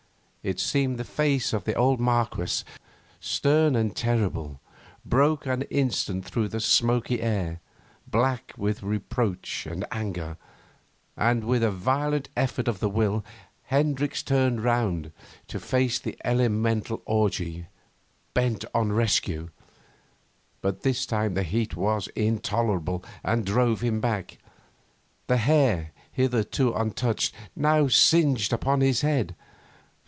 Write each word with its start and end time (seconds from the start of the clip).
It 0.43 0.59
seemed 0.59 0.97
the 0.97 1.03
face 1.03 1.53
of 1.53 1.65
the 1.65 1.75
old 1.75 1.99
Marquess, 1.99 2.65
stern 3.19 3.75
and 3.75 3.95
terrible, 3.95 4.59
broke 5.05 5.45
an 5.45 5.61
instant 5.69 6.25
through 6.25 6.47
the 6.47 6.59
smoky 6.59 7.21
air, 7.21 7.59
black 8.07 8.51
with 8.57 8.81
reproach 8.81 9.67
and 9.67 9.85
anger. 9.91 10.37
And, 11.15 11.43
with 11.43 11.61
a 11.61 11.69
violent 11.69 12.29
effort 12.35 12.67
of 12.67 12.79
the 12.79 12.89
will, 12.89 13.23
Hendricks 13.65 14.23
turned 14.23 14.63
round 14.63 15.11
to 15.47 15.59
face 15.59 15.99
the 15.99 16.17
elemental 16.25 17.03
orgy, 17.05 17.67
bent 18.33 18.65
on 18.73 18.91
rescue. 18.91 19.49
But 20.61 20.81
this 20.81 21.05
time 21.05 21.35
the 21.35 21.43
heat 21.43 21.75
was 21.75 22.07
intolerable 22.15 23.05
and 23.23 23.45
drove 23.45 23.81
him 23.81 23.99
back. 24.01 24.39
The 25.27 25.37
hair, 25.37 25.91
hitherto 26.11 26.73
untouched, 26.73 27.31
now 27.55 27.87
singed 27.87 28.51
upon 28.51 28.81
his 28.81 29.01
head. 29.01 29.35